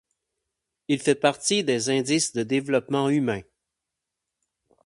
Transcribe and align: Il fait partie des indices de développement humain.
Il 0.87 0.99
fait 0.99 1.13
partie 1.13 1.63
des 1.63 1.91
indices 1.91 2.33
de 2.33 2.41
développement 2.41 3.07
humain. 3.09 3.41